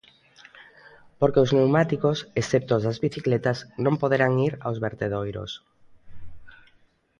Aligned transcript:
Porque 1.19 1.41
os 1.43 1.51
pneumáticos, 1.53 2.17
excepto 2.41 2.71
os 2.77 2.85
das 2.87 3.01
bicicletas, 3.05 3.57
non 3.85 3.99
poderán 4.01 4.33
ir 4.47 4.53
aos 4.65 4.77
vertedoiros. 4.87 5.51